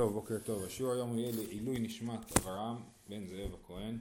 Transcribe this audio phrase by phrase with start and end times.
[0.00, 0.64] טוב, בוקר טוב.
[0.64, 2.76] השיעור היום יהיה לעילוי נשמת אברהם
[3.08, 3.98] בן זאב הכהן,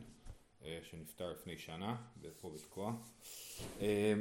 [0.66, 1.96] אה, שנפטר לפני שנה,
[2.42, 2.94] פה בתקוע.
[3.82, 4.14] אה,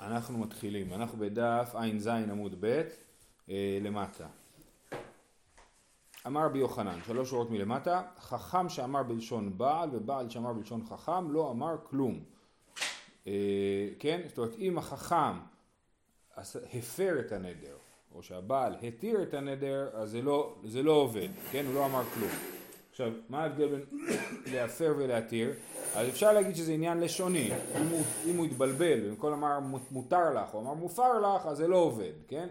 [0.00, 2.82] אנחנו מתחילים, אנחנו בדף ע"ז עמוד ב'
[3.48, 4.26] אה, למטה.
[6.26, 11.50] אמר רבי יוחנן, שלוש שורות מלמטה, חכם שאמר בלשון בעל ובעל שאמר בלשון חכם לא
[11.50, 12.24] אמר כלום.
[13.98, 14.20] כן?
[14.28, 15.38] זאת אומרת, אם החכם
[16.72, 17.76] הפר את הנדר
[18.14, 21.66] או שהבעל התיר את הנדר, אז זה לא, זה לא עובד, כן?
[21.66, 22.30] הוא לא אמר כלום.
[22.90, 23.84] עכשיו, מה ההבדל בין
[24.52, 25.52] להפר ולהתיר?
[25.94, 27.50] אז אפשר להגיד שזה עניין לשוני.
[27.80, 29.58] אם הוא, אם הוא התבלבל, במקום אמר
[29.90, 32.48] מותר לך, או אמר מופר לך, אז זה לא עובד, כן?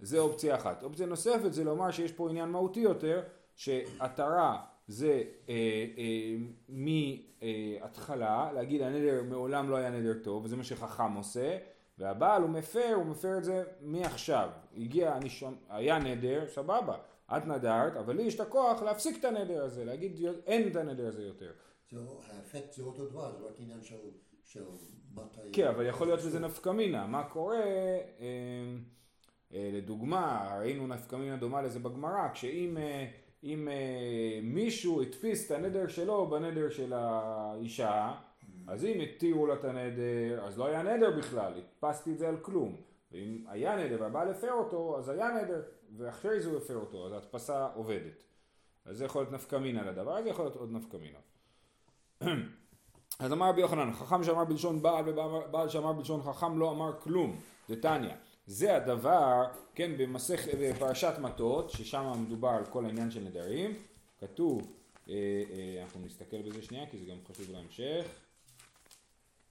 [0.00, 0.82] זה אופציה אחת.
[0.82, 3.22] אופציה נוספת זה לומר שיש פה עניין מהותי יותר,
[3.56, 5.54] שהתרה זה אה,
[5.98, 6.34] אה,
[6.68, 11.56] מהתחלה, להגיד הנדר מעולם לא היה נדר טוב, וזה מה שחכם עושה,
[11.98, 14.50] והבעל הוא מפר, הוא מפר את זה מעכשיו.
[14.76, 16.96] הגיע, אני שומע, היה נדר, סבבה,
[17.36, 21.08] את נדרת, אבל לי יש את הכוח להפסיק את הנדר הזה, להגיד אין את הנדר
[21.08, 21.52] הזה יותר.
[22.30, 23.82] האפקט זה אותו דבר, זה רק עניין
[24.44, 24.64] של,
[25.14, 25.40] מתי...
[25.52, 27.06] כן, אבל יכול להיות שזה נפקא מינה.
[27.06, 28.76] מה קורה, אה,
[29.54, 33.06] אה, לדוגמה, ראינו נפקא מינה דומה לזה בגמרא, כשאם אה,
[33.44, 38.12] אם, אה, מישהו הדפיס את הנדר שלו בנדר של האישה,
[38.66, 42.36] אז אם התירו לה את הנדר, אז לא היה נדר בכלל, הדפסתי את זה על
[42.36, 42.76] כלום.
[43.12, 45.62] ואם היה נדר והבעל הפר אותו, אז היה נדר,
[45.96, 48.24] ואחרי זה הוא הפר אותו, אז ההדפסה עובדת.
[48.84, 51.18] אז זה יכול להיות נפקא מינה לדבר, זה יכול להיות עוד נפקא מינה.
[53.18, 57.40] אז אמר רבי יוחנן, חכם שאמר בלשון בעל ובעל שאמר בלשון חכם לא אמר כלום,
[57.68, 58.16] זה טניה.
[58.46, 63.74] זה הדבר, כן, במסך, בפרשת מטות, ששם מדובר על כל העניין של נדרים,
[64.20, 64.72] כתוב,
[65.08, 65.14] אה,
[65.50, 68.23] אה, אנחנו נסתכל בזה שנייה כי זה גם חשוב להמשך.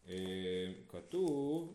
[0.10, 0.16] אה,
[0.90, 1.74] כתוב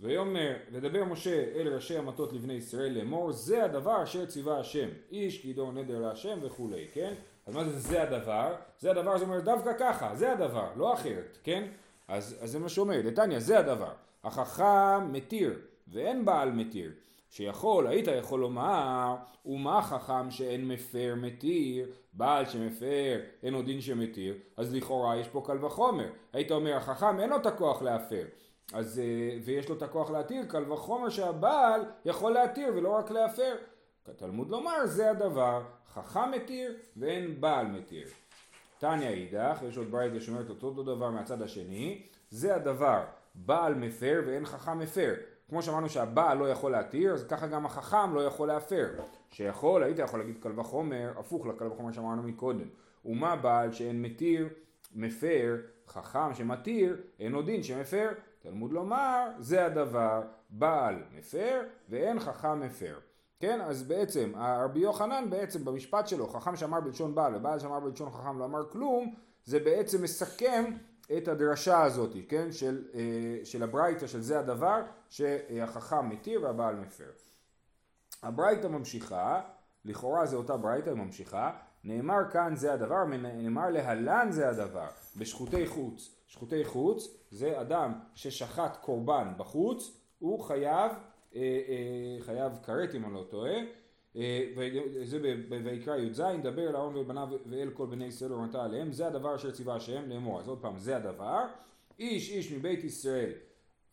[0.00, 5.42] ויאמר לדבר משה אל ראשי המטות לבני ישראל לאמור זה הדבר אשר ציווה השם איש
[5.42, 7.14] כי נדר להשם וכולי כן?
[7.46, 11.38] אז מה זה זה הדבר זה הדבר זה אומר דווקא ככה זה הדבר לא אחרת
[11.44, 11.68] כן?
[12.08, 13.92] אז, אז זה מה שאומר דתניא זה הדבר
[14.24, 15.58] החכם מתיר
[15.88, 16.92] ואין בעל מתיר
[17.36, 19.16] שיכול, היית יכול לומר,
[19.46, 25.42] ומה חכם שאין מפר מתיר, בעל שמפר, אין עוד דין שמתיר, אז לכאורה יש פה
[25.46, 26.08] קל וחומר.
[26.32, 28.24] היית אומר, החכם אין לו את הכוח להפר,
[28.72, 33.54] אז, אה, ויש לו את הכוח להתיר, קל וחומר שהבעל יכול להתיר ולא רק להפר.
[34.04, 35.62] כתלמוד לומר, זה הדבר,
[35.94, 38.08] חכם מתיר ואין בעל מתיר.
[38.78, 43.04] תניא אידך, יש עוד ברייתא שאומרת אותו דבר מהצד השני, זה הדבר,
[43.34, 45.14] בעל מפר ואין חכם מפר.
[45.48, 48.88] כמו שאמרנו שהבעל לא יכול להתיר, אז ככה גם החכם לא יכול להפר.
[49.30, 52.68] שיכול, היית יכול להגיד קל וחומר, הפוך לקל וחומר שאמרנו מקודם.
[53.04, 54.48] ומה בעל שאין מתיר,
[54.94, 55.56] מפר,
[55.88, 58.08] חכם שמתיר, אין עוד דין שמפר.
[58.38, 62.98] תלמוד לומר, זה הדבר, בעל מפר ואין חכם מפר.
[63.40, 64.32] כן, אז בעצם,
[64.64, 68.70] רבי יוחנן בעצם במשפט שלו, חכם שאמר בלשון בעל ובעל שאמר בלשון חכם לא אמר
[68.70, 69.14] כלום,
[69.44, 70.64] זה בעצם מסכם
[71.16, 77.10] את הדרשה הזאת, כן, של, אה, של הברייתא של זה הדבר שהחכם מתיר והבעל מפר.
[78.22, 79.40] הברייתא ממשיכה,
[79.84, 81.50] לכאורה זה אותה ברייתא, ממשיכה,
[81.84, 84.86] נאמר כאן זה הדבר, נאמר להלן זה הדבר,
[85.16, 86.16] בשחוטי חוץ.
[86.26, 90.92] שחוטי חוץ זה אדם ששחט קורבן בחוץ, הוא חייב,
[91.34, 93.54] אה, אה, חייב כרת אם אני לא טועה,
[94.56, 99.34] וזה בויקרא י"ז, דבר אל אהרון ובניו ואל כל בני ישראל ומתה עליהם, זה הדבר
[99.34, 100.40] אשר ציווה השם לאמור.
[100.40, 101.44] אז עוד פעם, זה הדבר.
[101.98, 103.32] איש איש מבית ישראל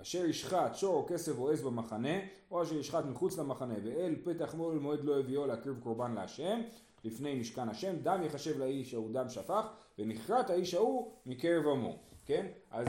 [0.01, 2.19] אשר ישחט שור או כסף או עז במחנה,
[2.51, 6.61] או אשר ישחט מחוץ למחנה, ואל פתח מועד מועד לא הביאו להקריב קורבן להשם,
[7.03, 9.65] לפני משכן השם, דם יחשב לאיש ההוא דם שפך,
[9.99, 11.97] ונכרת האיש ההוא מקרב עמו.
[12.25, 12.47] כן?
[12.71, 12.87] אז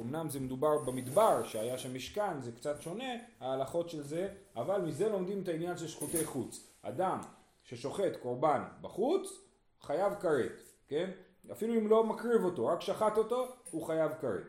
[0.00, 5.08] אמנם זה מדובר במדבר שהיה שם משכן, זה קצת שונה ההלכות של זה, אבל מזה
[5.08, 6.66] לומדים את העניין של שחוטי חוץ.
[6.82, 7.20] אדם
[7.62, 9.28] ששוחט קורבן בחוץ,
[9.82, 11.10] חייב כרת, כן?
[11.52, 14.42] אפילו אם לא מקריב אותו, רק שחט אותו, הוא חייב כרת.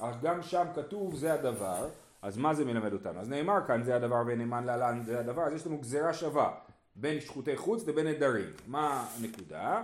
[0.00, 1.88] אך גם שם כתוב זה הדבר,
[2.22, 3.20] אז מה זה מלמד אותנו?
[3.20, 6.54] אז נאמר כאן זה הדבר ונאמן להלן זה הדבר, אז יש לנו גזירה שווה
[6.96, 8.50] בין שחוטי חוץ לבין נדרים.
[8.66, 9.82] מה הנקודה?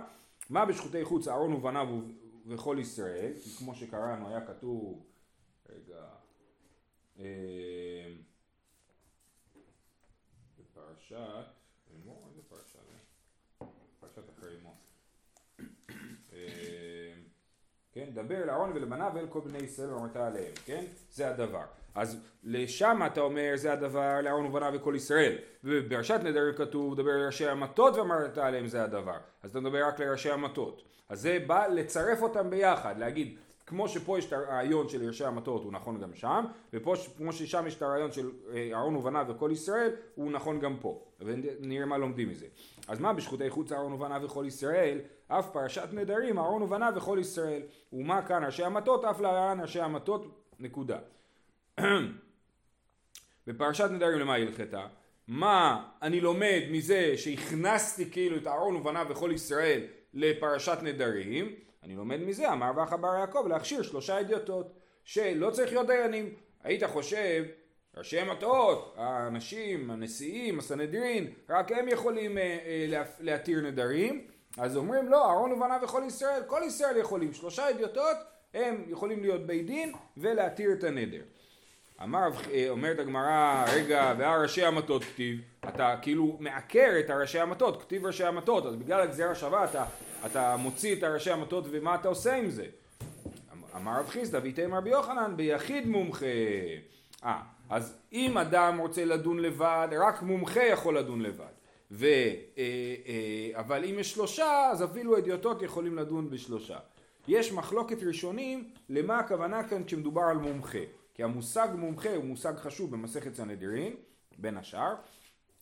[0.49, 1.87] מה בשחוטי חוץ אהרון ובניו
[2.47, 5.05] וכל ישראל, כי כמו שקראנו היה כתוב
[5.69, 6.09] רגע,
[7.17, 7.23] אמ,
[10.59, 11.45] בפרשת,
[11.95, 12.97] אמור, איזה פרשה זה?
[13.99, 14.75] פרשת אחרי אמור.
[16.31, 17.23] אמ,
[18.23, 20.83] דבר לאהרון ולבניו ואל כל בני ישראל ואמרת עליהם, כן?
[21.13, 21.63] זה הדבר.
[21.95, 25.35] אז לשם אתה אומר זה הדבר לאהרון ובניו וכל ישראל.
[25.63, 29.17] ובפרשת נדר כתוב דבר לראשי המטות ואמרת עליהם זה הדבר.
[29.43, 30.83] אז אתה מדבר רק לראשי המטות.
[31.09, 33.37] אז זה בא לצרף אותם ביחד, להגיד
[33.69, 37.67] כמו שפה יש את הרעיון של ירשי המטות הוא נכון גם שם, ופה כמו ששם
[37.67, 41.97] יש את הרעיון של אה, אהרון ובניו וכל ישראל הוא נכון גם פה, ונראה מה
[41.97, 42.45] לומדים מזה.
[42.87, 44.99] אז מה בשחוטי חוץ אהרון ובניו וכל ישראל?
[45.31, 47.61] אף פרשת נדרים אהרון ובניו וכל ישראל.
[47.93, 49.05] ומה כאן ראשי המטות?
[49.05, 50.97] אף להלן ראשי המטות נקודה.
[53.47, 54.87] בפרשת נדרים למה הלכתה?
[55.27, 59.81] מה אני לומד מזה שהכנסתי כאילו את אהרון ובניו וכל ישראל
[60.13, 61.55] לפרשת נדרים?
[61.83, 64.73] אני לומד מזה, אמר ואחא בר יעקב, להכשיר שלושה אדיוטות,
[65.03, 66.33] שלא צריך להיות דיינים.
[66.63, 67.43] היית חושב,
[67.97, 72.57] ראשי מטות, האנשים, הנשיאים, הסנהדרין, רק הם יכולים אה,
[72.93, 78.17] אה, להתיר נדרים, אז אומרים לא, אהרון ובניו וכל ישראל, כל ישראל יכולים, שלושה אדיוטות
[78.53, 81.21] הם יכולים להיות בית דין ולהתיר את הנדר.
[82.03, 88.05] אמר, אה, אומרת הגמרא, רגע, והראשי המטות כתיב, אתה כאילו מעקר את הראשי המטות, כתיב
[88.05, 89.85] ראשי המטות, אז בגלל הגזירה שווה אתה,
[90.25, 92.65] אתה מוציא את הראשי המטות ומה אתה עושה עם זה?
[93.75, 96.25] אמר רב חיסדא ואיתם רבי יוחנן ביחיד מומחה.
[97.25, 101.58] אה, אז אם אדם רוצה לדון לבד, רק מומחה יכול לדון לבד.
[101.91, 102.63] ו, אה,
[103.07, 106.77] אה, אבל אם יש שלושה, אז אפילו אדיוטות יכולים לדון בשלושה.
[107.27, 110.79] יש מחלוקת ראשונים למה הכוונה כאן כשמדובר על מומחה.
[111.13, 113.95] כי המושג מומחה הוא מושג חשוב במסכת סנהדרין,
[114.37, 114.95] בין השאר,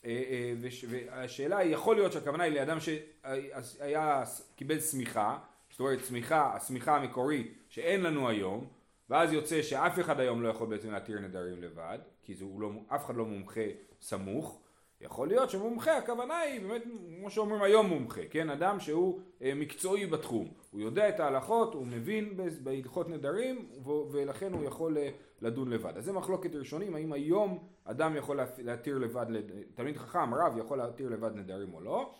[0.05, 4.23] אה, והשאלה היא, יכול להיות שהכוונה היא לאדם שהיה,
[4.55, 5.37] קיבל שמיכה,
[5.69, 8.67] זאת אומרת שמיכה, השמיכה המקורית שאין לנו היום,
[9.09, 13.05] ואז יוצא שאף אחד היום לא יכול בעצם להתיר נדרים לבד, כי זה, לא, אף
[13.05, 13.61] אחד לא מומחה
[14.01, 14.61] סמוך,
[15.01, 16.83] יכול להיות שמומחה הכוונה היא באמת
[17.19, 18.49] כמו שאומרים היום מומחה, כן?
[18.49, 23.69] אדם שהוא אה, מקצועי בתחום, הוא יודע את ההלכות, הוא מבין בהלכות נדרים
[24.11, 25.09] ולכן הוא יכול אה,
[25.41, 25.97] לדון לבד.
[25.97, 29.25] אז זה מחלוקת ראשונים, האם היום אדם יכול להתיר לבד,
[29.75, 32.13] תלמיד חכם, רב יכול להתיר לבד נדרים או לא.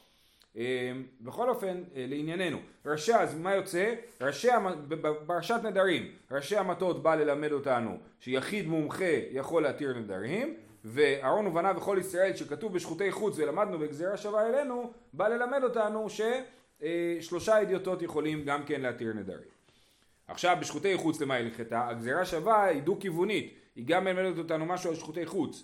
[0.57, 0.91] אה,
[1.21, 3.93] בכל אופן, לענייננו, ראשי, אז מה יוצא?
[4.21, 4.47] ראשי,
[4.87, 10.57] בפרשת נדרים, ראשי המטות בא ללמד אותנו שיחיד מומחה יכול להתיר נדרים
[10.89, 17.61] ואהרון ובניו וכל ישראל שכתוב בשחוטי חוץ ולמדנו בגזירה שווה אלינו, בא ללמד אותנו ששלושה
[17.61, 19.49] אדיוטות יכולים גם כן להתיר נדרים.
[20.27, 21.87] עכשיו בשחוטי חוץ למה היא הלכתה?
[21.87, 25.63] הגזירה שווה היא דו כיוונית, היא גם מלמדת אותנו משהו על שחוטי חוץ.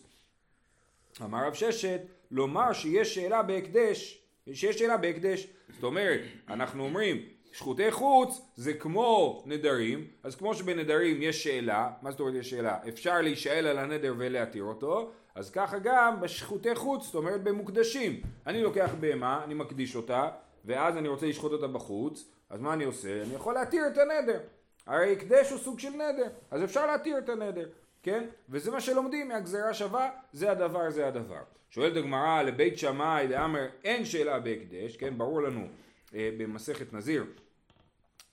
[1.21, 4.23] אמר רב ששת, לומר שיש שאלה בהקדש,
[4.53, 7.21] שיש שאלה בהקדש, זאת אומרת, אנחנו אומרים
[7.53, 12.77] שחוטי חוץ זה כמו נדרים, אז כמו שבנדרים יש שאלה, מה זאת אומרת יש שאלה?
[12.87, 18.21] אפשר להישאל על הנדר ולהתיר אותו, אז ככה גם בשחוטי חוץ, זאת אומרת במוקדשים.
[18.47, 20.29] אני לוקח בהמה, אני מקדיש אותה,
[20.65, 23.23] ואז אני רוצה לשחוט אותה בחוץ, אז מה אני עושה?
[23.23, 24.39] אני יכול להתיר את הנדר.
[24.87, 27.69] הרי הקדש הוא סוג של נדר, אז אפשר להתיר את הנדר,
[28.03, 28.23] כן?
[28.49, 31.41] וזה מה שלומדים מהגזרה שווה, זה הדבר, זה הדבר.
[31.69, 35.17] שואלת הגמרא לבית שמאי, לאמר, אין שאלה בהקדש, כן?
[35.17, 35.67] ברור לנו
[36.13, 37.25] במסכת נזיר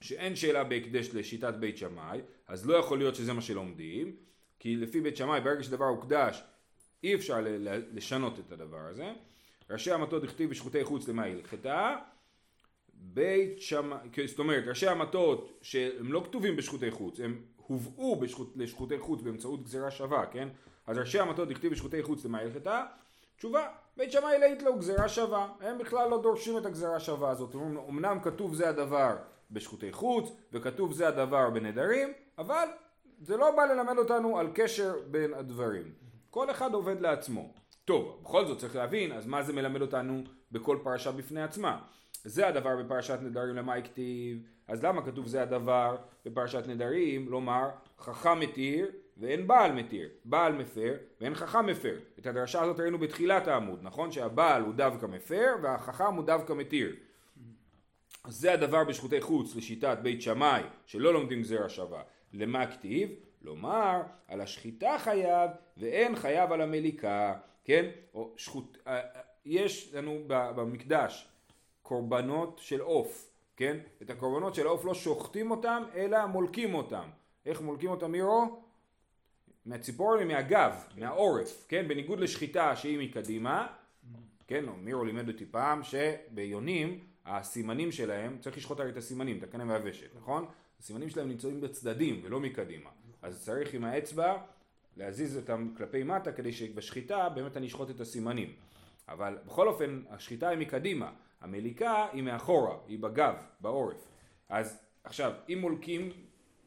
[0.01, 4.15] שאין שאלה בהקדש לשיטת בית שמאי, אז לא יכול להיות שזה מה שלומדים,
[4.59, 6.43] כי לפי בית שמאי ברגע שדבר הוקדש
[7.03, 7.45] אי אפשר
[7.93, 9.13] לשנות את הדבר הזה.
[9.69, 11.95] ראשי המטות הכתיב בשחוטי חוץ למה הלכתה?
[12.93, 18.99] בית שמאי, זאת אומרת ראשי המטות שהם לא כתובים בשחוטי חוץ, הם הובאו בשחוט, לשחוטי
[18.99, 20.47] חוץ באמצעות גזירה שווה, כן?
[20.87, 22.85] אז ראשי המטות הכתיב בשחוטי חוץ למה הלכתה?
[23.41, 23.67] תשובה,
[23.97, 27.55] בית שמאי להיט לו גזירה שווה, הם בכלל לא דורשים את הגזירה השווה הזאת,
[27.89, 29.15] אמנם כתוב זה הדבר
[29.51, 32.67] בשחוטי חוץ, וכתוב זה הדבר בנדרים, אבל
[33.21, 35.93] זה לא בא ללמד אותנו על קשר בין הדברים.
[36.29, 37.53] כל אחד עובד לעצמו.
[37.85, 41.79] טוב, בכל זאת צריך להבין, אז מה זה מלמד אותנו בכל פרשה בפני עצמה?
[42.23, 45.95] זה הדבר בפרשת נדרים למה הכתיב, אז למה כתוב זה הדבר
[46.25, 47.69] בפרשת נדרים, לומר
[47.99, 51.99] חכם מתיר ואין בעל מתיר, בעל מפר ואין חכם מפר.
[52.19, 54.11] את הדרשה הזאת ראינו בתחילת העמוד, נכון?
[54.11, 56.95] שהבעל הוא דווקא מפר והחכם הוא דווקא מתיר.
[58.23, 62.01] אז זה הדבר בשחוטי חוץ לשיטת בית שמאי שלא לומדים גזירה שווה.
[62.33, 63.09] למה כתיב?
[63.41, 67.85] לומר על השחיטה חייב ואין חייב על המליקה, כן?
[68.13, 68.77] או שחוט...
[68.87, 71.27] אה, אה, יש לנו במקדש
[71.81, 73.77] קורבנות של עוף, כן?
[74.01, 77.09] את הקורבנות של העוף לא שוחטים אותם אלא מולקים אותם.
[77.45, 78.61] איך מולקים אותם מירו?
[79.65, 81.87] מהציפור ומהגב, מהעורף, כן?
[81.87, 83.67] בניגוד לשחיטה שהיא מקדימה,
[84.47, 84.65] כן?
[84.77, 90.15] מירו לימד אותי פעם שביונים הסימנים שלהם, צריך לשחוט הרי את הסימנים, את הקנה והוושת,
[90.15, 90.45] נכון?
[90.79, 92.89] הסימנים שלהם נמצאים בצדדים ולא מקדימה.
[93.21, 94.37] אז צריך עם האצבע
[94.97, 98.53] להזיז אותם כלפי מטה כדי שבשחיטה באמת אני אשחוט את הסימנים.
[99.07, 104.07] אבל בכל אופן השחיטה היא מקדימה, המליקה היא מאחורה, היא בגב, בעורף.
[104.49, 106.09] אז עכשיו, אם מולקים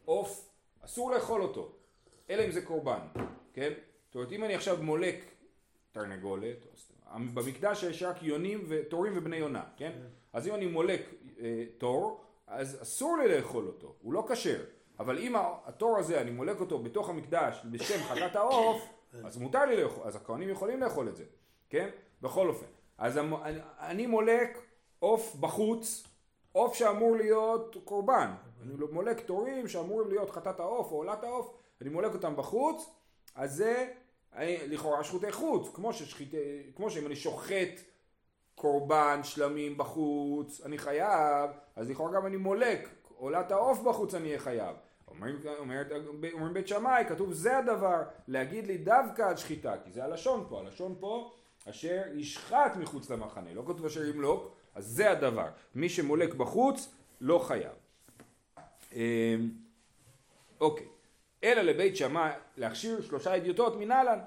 [0.04, 0.50] עוף,
[0.84, 1.72] אסור לאכול אותו,
[2.30, 2.98] אלא אם זה קורבן,
[3.52, 3.72] כן?
[4.06, 5.24] זאת אומרת, אם אני עכשיו מולק
[5.92, 6.66] תרנגולת,
[7.34, 9.92] במקדש יש רק יונים ותורים ובני יונה, כן?
[10.32, 11.00] אז אם אני מולק
[11.40, 14.64] אה, תור, אז אסור לי לאכול אותו, הוא לא כשר.
[14.98, 18.82] אבל אם התור הזה, אני מולק אותו בתוך המקדש בשם חטאת העוף,
[19.24, 21.24] אז מותר לי לאכול, אז הכהנים יכולים לאכול את זה,
[21.70, 21.88] כן?
[22.22, 22.66] בכל אופן.
[22.98, 24.58] אז המ- אני, אני מולק
[24.98, 26.04] עוף בחוץ,
[26.52, 28.30] עוף שאמור להיות קורבן.
[28.62, 31.54] אני מולק תורים שאמורים להיות חטאת העוף או עולת העוף,
[31.84, 32.90] אני מולק אותם בחוץ,
[33.34, 33.86] אז זה
[34.34, 36.34] אני, לכאורה שחוטי חוץ, כמו, ששחית,
[36.76, 37.80] כמו שאם אני שוחט
[38.54, 44.38] קורבן שלמים בחוץ, אני חייב, אז לכאורה גם אני מולק, עולת העוף בחוץ אני אהיה
[44.38, 44.76] חייב.
[45.08, 45.86] אומרים, אומרת,
[46.32, 50.60] אומרים בית שמאי, כתוב זה הדבר, להגיד לי דווקא על שחיטה, כי זה הלשון פה,
[50.60, 51.32] הלשון פה
[51.70, 56.88] אשר ישחט מחוץ למחנה, לא כתוב אשר ימלוק, אז זה הדבר, מי שמולק בחוץ
[57.20, 57.72] לא חייב.
[58.92, 59.50] אמ,
[60.60, 60.86] אוקיי,
[61.44, 64.18] אלא לבית שמאי להכשיר שלושה אדיוטות מנהלן.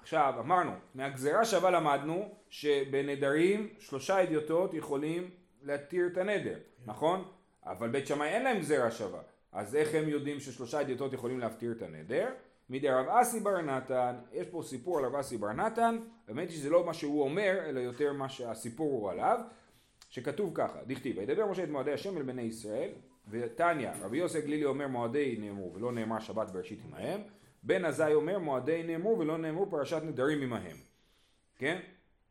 [0.00, 5.30] עכשיו אמרנו, מהגזרה שווה למדנו שבנדרים שלושה אדיוטות יכולים
[5.62, 7.24] להתיר את הנדר, נכון?
[7.66, 9.20] אבל בית שמאי אין להם גזרה שווה,
[9.52, 12.28] אז איך הם יודעים ששלושה אדיוטות יכולים להפטיר את הנדר?
[12.70, 16.56] מדי רב אסי בר נתן, יש פה סיפור על רב אסי בר נתן, האמת היא
[16.56, 19.40] שזה לא מה שהוא אומר, אלא יותר מה שהסיפור הוא עליו,
[20.10, 22.90] שכתוב ככה, דכתיב, וידבר משה את מועדי השם אל בני ישראל,
[23.28, 27.20] ותניא, רבי יוסי גלילי אומר מועדי נאמרו ולא נאמר שבת בראשית עמהם,
[27.62, 30.76] בן עזאי אומר מועדי נאמרו ולא נאמרו פרשת נדרים עמהם,
[31.56, 31.80] כן?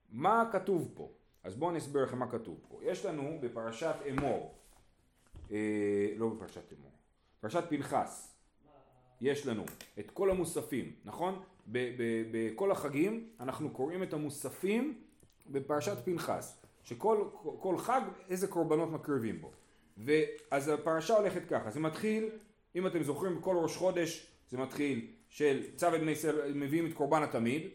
[0.10, 1.12] מה כתוב פה?
[1.44, 2.80] אז בואו אני אסביר לכם מה כתוב פה.
[2.84, 4.56] יש לנו בפרשת אמור,
[5.52, 5.58] אה,
[6.18, 6.92] לא בפרשת אמור,
[7.42, 8.36] פרשת פנחס,
[9.22, 9.64] יש לנו
[10.00, 11.44] את כל המוספים, נכון?
[12.32, 15.02] בכל החגים אנחנו קוראים את המוספים
[15.48, 17.28] בפרשת פנחס, שכל
[17.60, 19.52] כל חג איזה קורבנות מקריבים בו.
[19.98, 22.30] ואז הפרשה הולכת ככה, זה מתחיל,
[22.76, 26.94] אם אתם זוכרים בכל ראש חודש זה מתחיל של צו את בני ישראל מביאים את
[26.94, 27.68] קורבן התמיד,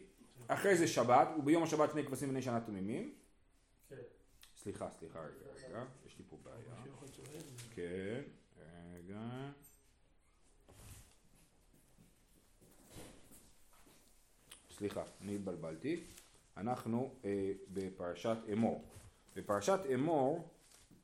[0.46, 3.14] אחרי זה שבת, וביום השבת שני כבשים בני שנה תמימים.
[4.56, 6.74] סליחה, סליחה רגע, רגע, יש לי פה בעיה.
[7.74, 8.20] כן,
[8.94, 9.50] רגע.
[14.70, 16.04] סליחה, אני התבלבלתי.
[16.56, 18.84] אנחנו אה, בפרשת אמור.
[19.36, 20.48] בפרשת אמור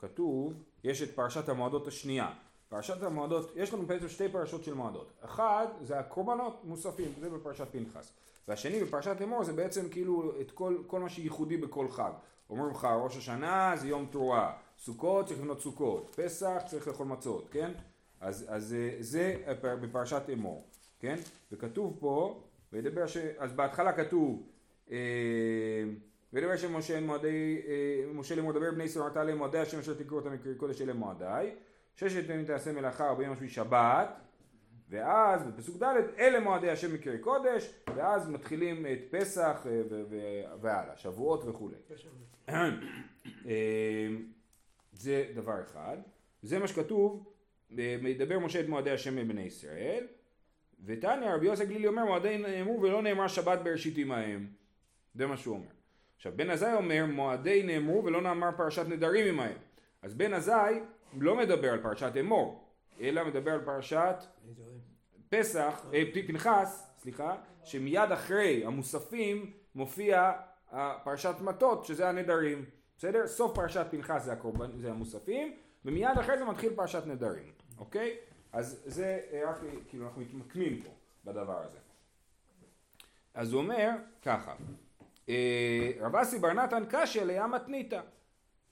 [0.09, 0.53] כתוב,
[0.85, 2.29] יש את פרשת המועדות השנייה.
[2.69, 5.13] פרשת המועדות, יש לנו בעצם שתי פרשות של מועדות.
[5.21, 8.13] אחד זה הקורבנות מוספים, זה בפרשת פנחס.
[8.49, 12.11] והשני בפרשת אמור זה בעצם כאילו את כל, כל מה שייחודי בכל חג.
[12.51, 17.49] אומרים לך ראש השנה זה יום תרועה, סוכות צריך לבנות סוכות, פסח צריך לאכול מצות,
[17.51, 17.73] כן?
[18.21, 20.65] אז, אז אה, זה בפרשת אמור,
[21.01, 21.17] כן?
[21.53, 22.43] וכתוב פה,
[23.07, 23.17] ש...
[23.17, 24.43] אז בהתחלה כתוב
[24.91, 24.97] אה,
[26.37, 30.33] וידבר שם משה מועדי, אה, משה לאמור דבר בני להם מועדי השם אשר תקראו אותם
[30.33, 31.55] מקרי קודש אלה מועדיי
[31.95, 34.09] ששת ימים תעשה מלאכה וביום השביעי שבת.
[34.89, 39.83] ואז בפסוק ד' אלה מועדי השם מקרי קודש ואז מתחילים את פסח אה,
[40.61, 41.77] והלאה, שבועות וכולי.
[42.49, 44.09] אה,
[44.93, 45.97] זה דבר אחד,
[46.43, 47.33] זה מה שכתוב,
[47.71, 50.07] מדבר משה את מועדי השם מבני ישראל.
[50.85, 54.47] ותניא רבי יוסי גלילי אומר מועדי נאמרו ולא נאמר שבת בראשית עמהם.
[55.15, 55.76] זה מה שהוא אומר.
[56.17, 59.59] עכשיו בן עזאי אומר מועדי נאמרו ולא נאמר פרשת נדרים עמהם
[60.03, 60.81] אז בן עזאי
[61.21, 62.67] לא מדבר על פרשת אמור
[63.01, 64.17] אלא מדבר על פרשת
[65.29, 70.33] פסח, אה, פנחס, סליחה, שמיד אחרי המוספים מופיע
[71.05, 72.65] פרשת מטות שזה הנדרים,
[72.99, 73.27] בסדר?
[73.27, 78.17] סוף פרשת פנחס זה, הקורבן, זה המוספים ומיד אחרי זה מתחיל פרשת נדרים, אוקיי?
[78.53, 79.57] אז זה אה, רק
[79.89, 80.91] כאילו אנחנו מתמקמים פה
[81.25, 81.79] בדבר הזה.
[83.35, 83.91] אז הוא אומר
[84.23, 84.57] ככה, אה,
[86.01, 88.01] רב אסי בר נתן קשיא לים מתניתא.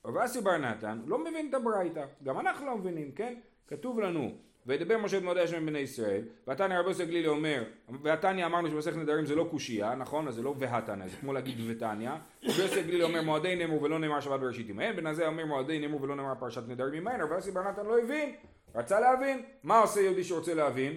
[0.04, 3.34] רב אסי בר נתן לא מבין את הברייתא, גם אנחנו לא מבינים, כן?
[3.68, 4.34] כתוב לנו,
[4.66, 7.64] וידבר משה את מועדי השם בני ישראל, והתניא רבי יוסי גלילי אומר,
[8.02, 10.28] והתניא אמרנו שמסכת נדרים זה לא קושייה, נכון?
[10.28, 12.11] אז זה לא והתניא, זה כמו להגיד ותניא.
[12.44, 15.78] רבי יוסי גלילי אומר מועדי נאמרו ולא נאמר שבת בראשית עמהן, בן הזה אומר מועדי
[15.78, 18.34] נאמרו ולא נאמר פרשת נדרים עמהן, רבי יוסי בר נתן לא הבין,
[18.75, 20.96] רצה להבין, מה עושה יהודי שרוצה להבין?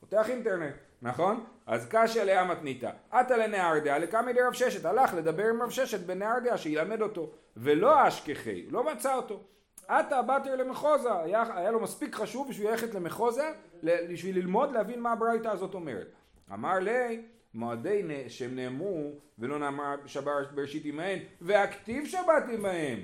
[0.00, 1.44] פותח אינטרנט, נכון?
[1.66, 2.90] אז קשיא לאה מתניתא.
[3.10, 8.66] עתה לנהרדעה לקמי דרב ששת, הלך לדבר עם רב ששת בנהרדעה שילמד אותו, ולא אשכחי,
[8.70, 9.42] לא מצא אותו.
[9.88, 13.52] עתה בתר למחוזה, היה, היה לו מספיק חשוב בשביל ללכת למחוזה,
[13.82, 16.12] בשביל ללמוד להבין מה הברייתא הזאת אומרת.
[16.52, 17.22] אמר לי,
[17.54, 22.98] מועדי שהם נאמרו ולא נאמר שבת בראשית עמהן, והכתיב שבת עמהם.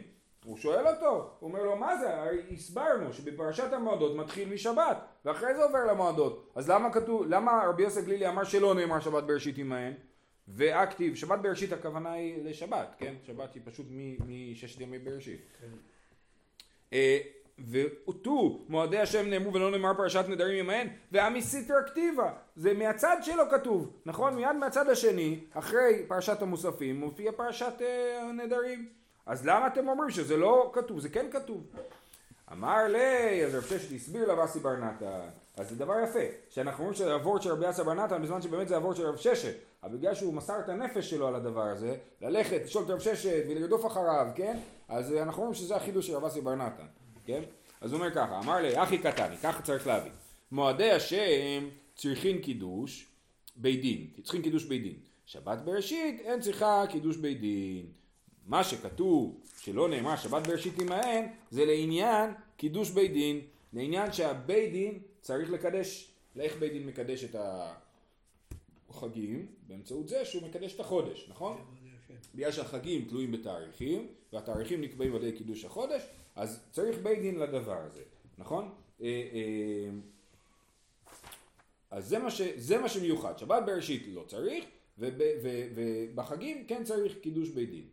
[0.47, 5.55] הוא שואל אותו, הוא אומר לו מה זה, הרי הסברנו שבפרשת המועדות מתחיל משבת ואחרי
[5.55, 6.51] זה עובר למועדות.
[6.55, 9.93] אז למה כתוב, למה רבי יוסף גלילי אמר שלא נאמר שבת בראשית עמהן
[10.49, 13.15] והכתיב, שבת בראשית הכוונה היא לשבת, כן?
[13.23, 13.87] שבת היא פשוט
[14.27, 15.41] מששת ימי בראשית.
[16.93, 17.19] אה,
[17.59, 23.93] ואותו מועדי השם נאמרו ולא נאמר פרשת נדרים עמהן והמסיתרא כתיבה זה מהצד שלו כתוב
[24.07, 24.35] נכון?
[24.35, 28.89] מיד מהצד השני אחרי פרשת המוספים מופיע פרשת אה, הנדרים
[29.27, 31.67] אז למה אתם אומרים שזה לא כתוב זה כן כתוב
[32.53, 35.29] אמר לי, אז רב ששת הסביר לבאסי בר נתן.
[35.57, 38.69] אז זה דבר יפה, שאנחנו רואים שזה הוורט של רבי אסי בר נתן בזמן שבאמת
[38.69, 41.97] זה הוורט של רב ששת, אבל בגלל שהוא מסר את הנפש שלו על הדבר הזה,
[42.21, 44.59] ללכת, לשאול את רב ששת ולרדוף אחריו, כן?
[44.89, 46.87] אז אנחנו רואים שזה החידוש של רב אסי בר נתן,
[47.25, 47.43] כן?
[47.81, 50.13] אז הוא אומר ככה, אמר לי, אחי קטני, ככה צריך להבין.
[50.53, 53.07] מועדי השם צריכים קידוש
[53.57, 54.97] בית דין, צריכים קידוש בית דין.
[55.27, 57.87] שבת בראשית אין צריכה קידוש בית דין.
[58.47, 63.41] מה שכתוב שלא נאמר שבת בראשית עמהן זה לעניין קידוש בית דין,
[63.73, 67.37] לעניין שהבית דין צריך לקדש, לאיך בית דין מקדש את
[68.91, 69.47] החגים?
[69.69, 71.57] באמצעות זה שהוא מקדש את החודש, נכון?
[72.35, 76.03] בגלל שהחגים תלויים בתאריכים והתאריכים נקבעים על ידי קידוש החודש
[76.37, 78.03] אז צריך בית דין לדבר הזה,
[78.39, 78.75] נכון?
[79.01, 79.91] אה, אה,
[81.91, 84.65] אז זה מה, ש, זה מה שמיוחד, שבת בראשית לא צריך
[84.99, 87.85] ובחגים כן צריך קידוש בית דין.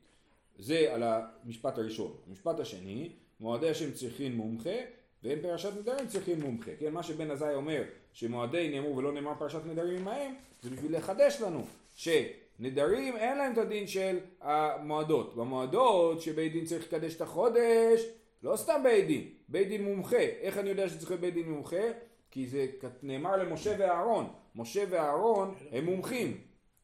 [0.57, 2.11] זה על המשפט הראשון.
[2.29, 4.75] המשפט השני, מועדי השם צריכים מומחה
[5.23, 6.71] ואין פרשת נדרים צריכים מומחה.
[6.79, 7.83] כן, מה שבן עזאי אומר
[8.13, 13.57] שמועדי נאמרו ולא נאמר פרשת נדרים עמהם זה בשביל לחדש לנו שנדרים אין להם את
[13.57, 15.35] הדין של המועדות.
[15.35, 18.01] במועדות שבית דין צריך לקדש את החודש
[18.43, 20.17] לא סתם בית דין, בית דין מומחה.
[20.17, 21.83] איך אני יודע שצריך להיות בית דין מומחה?
[22.31, 22.65] כי זה
[23.03, 24.27] נאמר למשה ואהרון.
[24.55, 26.37] משה ואהרון הם מומחים.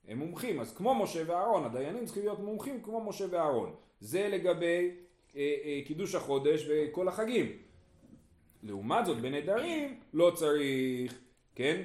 [0.10, 3.76] הם מומחים, אז כמו משה ואהרון, הדיינים צריכים להיות מומחים כמו משה ואהרון.
[4.00, 4.92] זה לגבי
[5.36, 7.52] אה, אה, קידוש החודש וכל החגים.
[8.64, 11.20] לעומת זאת בנדרים לא צריך,
[11.56, 11.82] כן?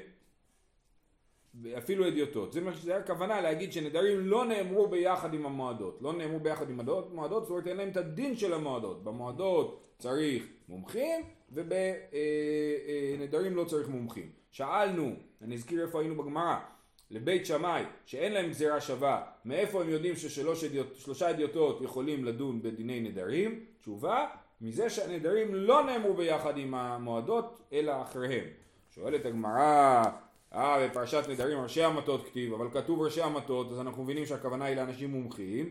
[1.78, 2.52] אפילו אדיוטות.
[2.52, 5.99] זה מה שזה הכוונה להגיד שנדרים לא נאמרו ביחד עם המועדות.
[6.02, 9.04] לא נאמרו ביחד עם המועדות, זאת אומרת אין להם את הדין של המועדות.
[9.04, 11.93] במועדות צריך מומחים ובנדרים
[13.33, 14.31] אה, אה, לא צריך מומחים.
[14.50, 16.59] שאלנו, אני אזכיר איפה היינו בגמרא,
[17.11, 23.65] לבית שמאי שאין להם גזירה שווה, מאיפה הם יודעים ששלושה אדיוטות יכולים לדון בדיני נדרים?
[23.81, 24.27] תשובה,
[24.61, 28.45] מזה שהנדרים לא נאמרו ביחד עם המועדות אלא אחריהם.
[28.91, 30.03] שואלת הגמרא,
[30.55, 34.77] אה בפרשת נדרים ראשי המטות כתיב, אבל כתוב ראשי המטות אז אנחנו מבינים שהכוונה היא
[34.77, 35.71] לאנשים מומחים.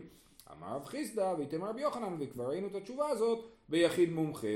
[0.52, 4.46] אמר רב חיסדא ויתמר רבי יוחנן וכבר ראינו את התשובה הזאת ביחיד מומחה.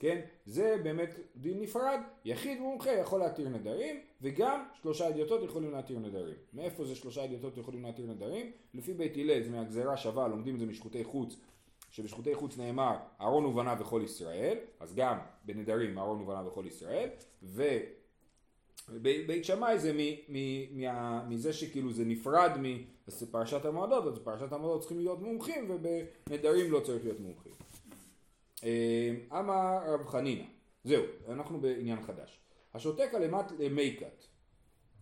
[0.00, 0.20] כן?
[0.46, 6.34] זה באמת דין נפרד, יחיד מומחה יכול להתיר נדרים וגם שלושה אדיוטות יכולים להתיר נדרים.
[6.52, 8.52] מאיפה זה שלושה אדיוטות יכולים להתיר נדרים?
[8.74, 11.36] לפי בית הלל זה מהגזרה שווה, לומדים את זה משחוטי חוץ,
[11.90, 17.08] שבשחוטי חוץ נאמר אהרון ובניו וכל ישראל, אז גם בנדרים אהרון ובניו וכל ישראל,
[17.42, 20.36] ובית שמאי זה מ, מ,
[20.80, 26.80] מה, מזה שכאילו זה נפרד מפרשת המועדות, אז פרשת המועדות צריכים להיות מומחים ובנדרים לא
[26.80, 27.52] צריך להיות מומחים.
[28.62, 28.68] אמ,
[29.32, 30.44] אמר רב חנינא,
[30.84, 32.40] זהו, אנחנו בעניין חדש.
[32.74, 34.24] השותק אימת למייקת,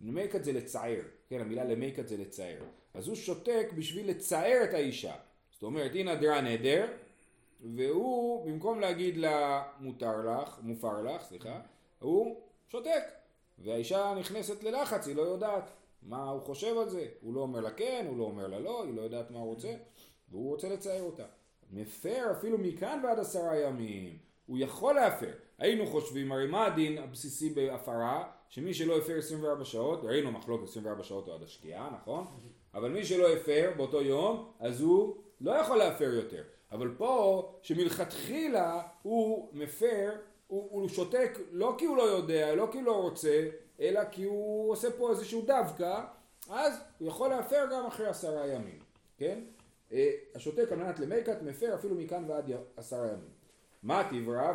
[0.01, 2.57] למייקת זה לצער, כן, המילה למייקת זה לצער.
[2.93, 5.13] אז הוא שותק בשביל לצער את האישה.
[5.51, 6.85] זאת אומרת, היא נדרה נדר,
[7.75, 11.61] והוא, במקום להגיד לה מותר לך, מופר לך, סליחה,
[11.99, 13.03] הוא שותק.
[13.59, 17.07] והאישה נכנסת ללחץ, היא לא יודעת מה הוא חושב על זה.
[17.21, 19.53] הוא לא אומר לה כן, הוא לא אומר לה לא, היא לא יודעת מה הוא
[19.53, 19.73] רוצה,
[20.29, 21.25] והוא רוצה לצייר אותה.
[21.71, 24.17] מפר אפילו מכאן ועד עשרה ימים.
[24.45, 25.31] הוא יכול להפר.
[25.57, 28.23] היינו חושבים, הרי מה הדין הבסיסי בהפרה?
[28.49, 32.25] שמי שלא הפר 24 שעות, ראינו מחלוקת 24 שעות או עד השקיעה, נכון?
[32.73, 36.43] אבל מי שלא הפר באותו יום, אז הוא לא יכול להפר יותר.
[36.71, 40.11] אבל פה, שמלכתחילה הוא מפר,
[40.47, 44.23] הוא, הוא שותק לא כי הוא לא יודע, לא כי הוא לא רוצה, אלא כי
[44.23, 46.01] הוא עושה פה איזשהו דווקא,
[46.49, 48.79] אז הוא יכול להפר גם אחרי עשרה ימים,
[49.17, 49.39] כן?
[50.35, 53.29] השותק על מנת למקת מפר אפילו מכאן ועד עשרה ימים.
[53.83, 54.49] מה תברא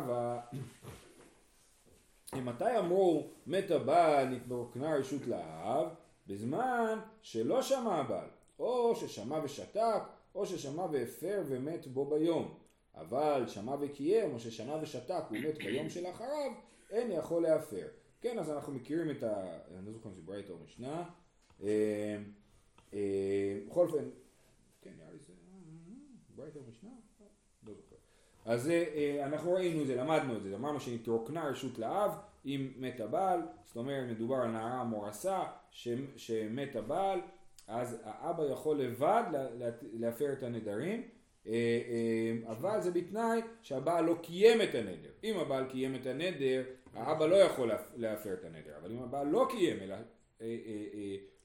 [2.33, 5.87] מתי אמרו מת הבעל נתברקנה רשות לאב?
[6.27, 8.27] בזמן שלא שמע הבעל,
[8.59, 10.01] או ששמע ושתק,
[10.35, 12.57] או ששמע והפר ומת בו ביום.
[12.95, 16.51] אבל שמע וקיים, או ששמע ושתק ומת ביום שלאחריו,
[16.91, 17.87] אין יכול להפר.
[18.21, 19.57] כן, אז אנחנו מכירים את ה...
[19.77, 21.03] אני לא זוכר אם זה ברייתא או משנה.
[21.63, 22.17] אה,
[22.93, 24.09] אה, בכל אופן,
[24.85, 25.33] כן, נראה לי זה...
[26.35, 26.89] ברייתא משנה?
[27.67, 27.95] לא זוכר.
[28.45, 32.11] אז אה, אנחנו ראינו את זה, למדנו את זה, אמרנו שנתרוקנה רשות לאב
[32.45, 35.43] אם מת הבעל, זאת אומרת מדובר על נערה מורסה
[36.15, 37.19] שמת הבעל,
[37.67, 39.23] אז האבא יכול לבד
[39.93, 41.01] להפר את הנדרים,
[41.47, 45.09] אה, אה, אבל זה בתנאי שהבעל לא קיים את הנדר.
[45.23, 49.47] אם הבעל קיים את הנדר, האבא לא יכול להפר את הנדר, אבל אם הבעל לא
[49.49, 49.95] קיים, אלא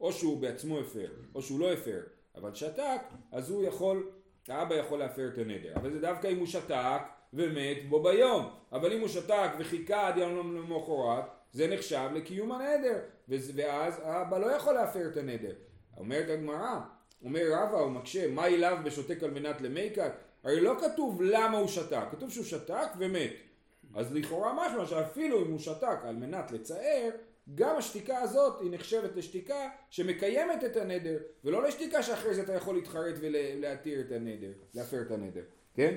[0.01, 2.01] או שהוא בעצמו הפר, או שהוא לא הפר,
[2.35, 3.01] אבל שתק,
[3.33, 4.11] אז הוא יכול,
[4.49, 5.73] האבא יכול להפר את הנדר.
[5.77, 7.01] אבל זה דווקא אם הוא שתק
[7.33, 8.51] ומת בו ביום.
[8.73, 12.99] אבל אם הוא שתק וחיכה עד יום למחרת, זה נחשב לקיום הנדר.
[13.29, 15.53] ואז האבא לא יכול להפר את הנדר.
[15.97, 16.81] אומרת הגמרא,
[17.25, 20.13] אומר רבא, הוא מקשה, מה אליו בשותק על מנת למיקת?
[20.45, 23.33] הרי לא כתוב למה הוא שתק, כתוב שהוא שתק ומת.
[23.95, 27.11] אז לכאורה משמע שאפילו אם הוא שתק על מנת לצער,
[27.55, 32.75] גם השתיקה הזאת היא נחשבת לשתיקה שמקיימת את הנדר, ולא לשתיקה שאחרי זה אתה יכול
[32.75, 35.43] להתחרט ולהתיר את הנדר, להפר את הנדר,
[35.75, 35.95] כן?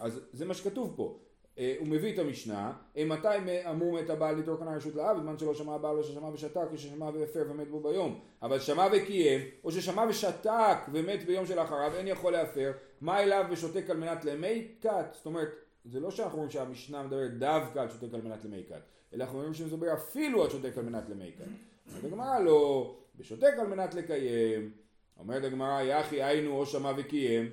[0.00, 1.18] אז זה מה שכתוב פה.
[1.58, 3.28] אה, הוא מביא את המשנה, מתי
[3.70, 6.78] אמור מת הבעל לתור קנה רשות לאב, בזמן שלא שמע הבעל או ששמע ושתק או
[6.78, 12.06] ששמע והפר ומת בו ביום, אבל שמע וקיים, או ששמע ושתק ומת ביום שלאחריו, אין
[12.06, 15.48] יכול להפר, מה אליו ושותק על מנת למי כת, זאת אומרת,
[15.84, 18.82] זה לא שאנחנו אומרים שהמשנה מדברת דווקא על שותק על מנת למי כת,
[19.14, 21.44] אלא אנחנו אומרים שזה מדבר אפילו על שותק על מנת למי כת.
[21.88, 24.70] אומרת הגמרא לא, ושותק על מנת לקיים,
[25.18, 27.50] אומרת הגמרא יחי היינו או שמע וקיים,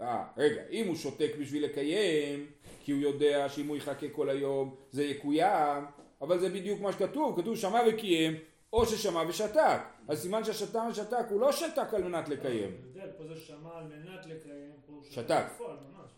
[0.00, 2.46] אה, רגע, אם הוא שותק בשביל לקיים,
[2.84, 5.84] כי הוא יודע שאם הוא יחכה כל היום זה יקוים,
[6.20, 8.34] אבל זה בדיוק מה שכתוב, כתוב שמע וקיים,
[8.72, 9.80] או ששמע ושתק.
[10.08, 12.70] אז סימן שהשתה ושתק הוא לא שתק על מנת לקיים.
[13.16, 15.44] פה זה שמע על מנת לקיים, שתק.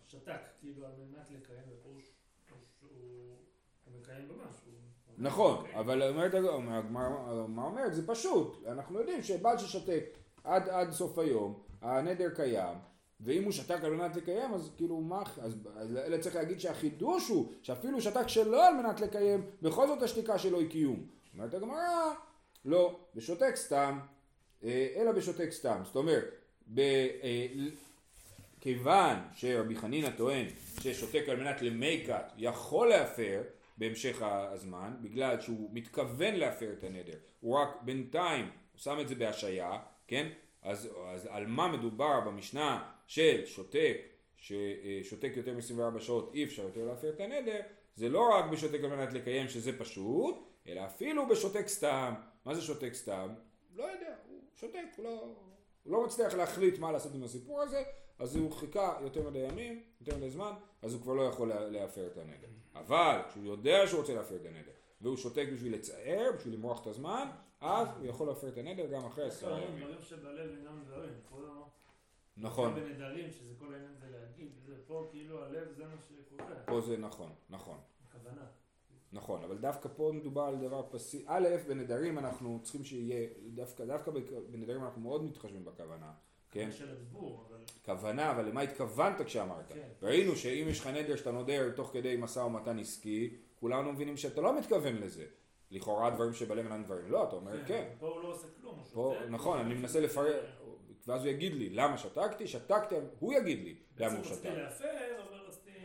[0.07, 1.89] שתק, כאילו על מנת לקיים, ופה
[3.85, 4.55] הוא מקיים ממש.
[5.17, 6.33] נכון, אבל אומרת,
[7.47, 7.93] מה אומרת?
[7.93, 10.03] זה פשוט, אנחנו יודעים שבעל ששתק
[10.43, 12.77] עד סוף היום, הנדר קיים,
[13.19, 17.29] ואם הוא שתק על מנת לקיים אז כאילו מה, אז, אז אלא צריך להגיד שהחידוש
[17.29, 21.05] הוא שאפילו שתק שלא על מנת לקיים בכל זאת השתיקה שלו היא קיום.
[21.33, 22.13] אומרת הגמרא
[22.65, 23.99] לא, בשותק סתם,
[24.63, 25.81] אה, אלא בשותק סתם.
[25.85, 26.25] זאת אומרת,
[26.73, 27.47] ב, אה,
[28.61, 30.45] כיוון שרבי חנינא טוען
[30.81, 31.55] ששותק על מנת
[32.07, 33.41] כת יכול להפר
[33.77, 39.79] בהמשך הזמן בגלל שהוא מתכוון להפר את הנדר הוא רק בינתיים שם את זה בהשעיה
[40.07, 40.27] כן
[40.61, 43.97] אז, אז על מה מדובר במשנה של שותק,
[44.37, 47.59] ששותק יותר מ-24 שעות אי אפשר יותר להפר את הנדר,
[47.95, 50.35] זה לא רק בשותק על מנת לקיים שזה פשוט,
[50.67, 52.13] אלא אפילו בשותק סתם.
[52.45, 53.33] מה זה שותק סתם?
[53.75, 55.25] לא יודע, הוא שותק, הוא לא,
[55.83, 57.83] הוא לא מצליח להחליט מה לעשות עם הסיפור הזה,
[58.19, 62.07] אז הוא חיכה יותר מדי ימים, יותר מדי זמן, אז הוא כבר לא יכול להפר
[62.07, 62.47] את הנדר.
[62.75, 66.87] אבל כשהוא יודע שהוא רוצה להפר את הנדר, והוא שותק בשביל לצער, בשביל למרוח את
[66.87, 67.29] הזמן,
[67.61, 69.83] אז הוא יכול להפר את הנדר גם אחרי עשרה ימים.
[72.37, 72.75] נכון.
[72.75, 74.51] בנדרים, שזה כל העניין זה להגיד,
[74.87, 76.55] פה כאילו הלב זה מה שקורה.
[76.65, 77.77] פה זה נכון, נכון.
[78.09, 78.45] הכוונה.
[79.13, 81.23] נכון, אבל דווקא פה מדובר על דבר פסיבי.
[81.27, 84.11] א', בנדרים אנחנו צריכים שיהיה, דווקא, דווקא
[84.51, 86.11] בנדרים אנחנו מאוד מתחשבים בכוונה.
[86.51, 86.71] כן?
[86.71, 87.57] של הדיבור, אבל...
[87.85, 89.73] כוונה, אבל למה התכוונת כשאמרת?
[89.73, 89.87] כן.
[90.01, 94.41] ראינו שאם יש לך נדר שאתה נודר תוך כדי משא ומתן עסקי, כולנו מבינים שאתה
[94.41, 95.25] לא מתכוון לזה.
[95.71, 97.11] לכאורה דברים שבלב אינם דברים.
[97.11, 97.67] לא, אתה אומר כן.
[97.67, 97.89] כן.
[97.99, 98.83] פה הוא לא עושה כלום.
[98.93, 100.35] פה, נכון, אני מנסה לפרט.
[101.07, 104.49] ואז הוא יגיד לי למה שתקתי, שתקתי, הוא יגיד לי למה הוא שתק.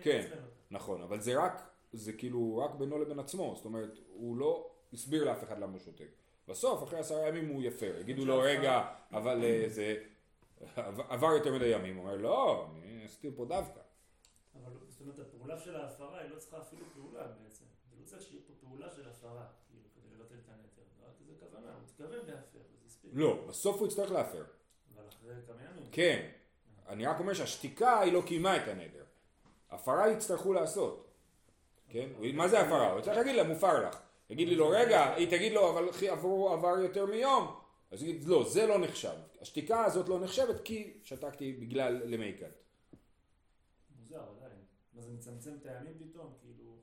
[0.03, 0.29] כן,
[0.71, 5.25] נכון, אבל זה רק, זה כאילו רק בינו לבין עצמו, זאת אומרת, הוא לא הסביר
[5.25, 6.09] לאף אחד למה הוא שותק.
[6.49, 9.97] בסוף, אחרי עשרה ימים הוא יפר, יגידו לו רגע, אבל אה, זה
[11.09, 13.81] עבר יותר מדי ימים, הוא אומר לא, אני עשיתי פה דווקא.
[14.65, 17.65] אבל זאת אומרת, הפעולה של ההפרה היא לא צריכה אפילו פעולה בעצם.
[17.91, 20.83] זה לא צריך שיהיה פה פעולה של הפרה, כאילו, כדי לבטל את הנטר.
[21.07, 23.11] רק זה כוונה, הוא מתכוון להפר, וזה ספיק.
[23.15, 24.45] לא, בסוף הוא יצטרך להפר.
[25.47, 25.89] כמה ימים.
[25.93, 26.31] כן.
[26.89, 29.05] אני רק אומר שהשתיקה היא לא קיימה את הנדר.
[29.71, 31.06] הפרה יצטרכו לעשות.
[31.89, 32.09] כן?
[32.35, 32.93] מה זה הפרה?
[32.93, 34.01] הוא צריך להגיד לה מופר לך.
[34.31, 37.57] יגיד לי לו רגע, היא תגיד לו אבל עברו עבר יותר מיום.
[37.91, 39.15] אז היא תגיד לא, זה לא נחשב.
[39.41, 42.63] השתיקה הזאת לא נחשבת כי שתקתי בגלל למייקת.
[43.99, 44.59] מוזר עדיין.
[44.95, 46.33] מה זה מצמצם את הימים פתאום?
[46.41, 46.77] כאילו...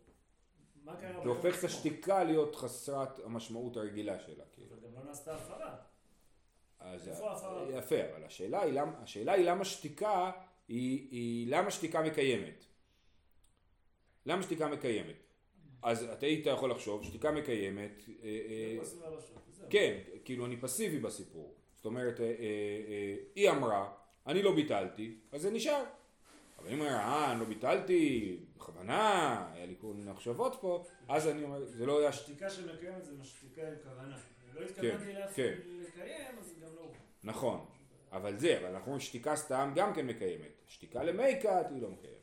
[0.84, 1.24] מה קרה?
[1.24, 4.44] זה הופך את השתיקה להיות חסרת המשמעות הרגילה שלה.
[4.54, 4.68] כאילו.
[4.70, 5.76] אבל גם לא נעשתה הפרה.
[6.80, 7.08] אז
[7.70, 10.32] יפה, אבל השאלה היא, למה, השאלה היא למה שתיקה
[10.68, 12.66] היא, היא למה שתיקה מקיימת.
[14.26, 15.16] למה שתיקה מקיימת?
[15.82, 18.78] אז אתה היית יכול לחשוב, שתיקה מקיימת, אה, אה,
[19.70, 23.94] כן, כאילו אני פסיבי בסיפור, זאת אומרת, אה, היא אמרה,
[24.28, 25.84] אני לא ביטלתי, אז זה נשאר.
[26.60, 30.86] אבל אם הוא אומר, אה, אני לא ביטלתי, בכוונה, היה לי כל מיני מחשבות פה,
[31.08, 32.12] אז אני אומר, זה לא היה...
[32.12, 34.18] שתיקה שמקיימת זה משתיקה עם כוונה.
[34.54, 35.54] לא התכוונתי כן, כן.
[35.80, 36.92] לקיים, אז גם לא.
[37.24, 37.66] נכון,
[38.12, 40.62] אבל זה, אבל אנחנו אומרים שתיקה סתם גם כן מקיימת.
[40.68, 42.23] שתיקה למייקת היא לא מקיימת.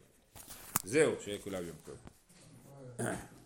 [0.84, 1.96] זהו, שיהיה כולם יום טוב.